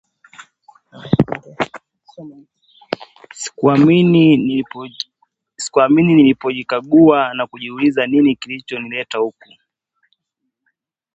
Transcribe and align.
Sikuamini 3.37 4.37
nilipojikagua 6.17 7.33
na 7.33 7.47
kujiuliza 7.47 8.07
nini 8.07 8.35
kilicho 8.35 8.79
nileta 8.79 9.17
huku 9.17 9.49